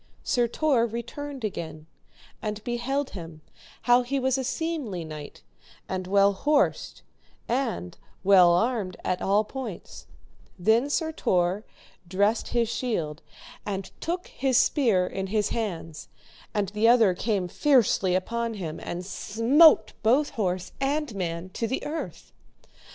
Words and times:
Sir 0.23 0.47
Tor 0.47 0.87
returned 0.87 1.43
again, 1.43 1.85
and 2.41 2.63
beheld 2.63 3.11
him 3.11 3.41
how 3.83 4.01
he 4.01 4.19
was 4.19 4.35
a 4.35 4.43
seemly 4.43 5.05
knight 5.05 5.43
and 5.87 6.07
well 6.07 6.33
horsed, 6.33 7.03
and 7.47 7.99
well 8.23 8.51
armed 8.51 8.97
at 9.05 9.21
all 9.21 9.43
points; 9.43 10.07
then 10.57 10.89
Sir 10.89 11.11
Tor 11.11 11.65
dressed 12.07 12.47
his 12.47 12.67
shield, 12.67 13.21
and 13.63 13.91
took 14.01 14.25
his 14.29 14.57
spear 14.57 15.05
in 15.05 15.27
his 15.27 15.49
hands, 15.49 16.07
and 16.51 16.69
the 16.69 16.87
other 16.87 17.13
came 17.13 17.47
fiercely 17.47 18.15
upon 18.15 18.55
him, 18.55 18.79
and 18.81 19.05
smote 19.05 19.93
both 20.01 20.31
horse 20.31 20.71
and 20.81 21.13
man 21.13 21.49
to 21.49 21.67
the 21.67 21.85
earth. 21.85 22.33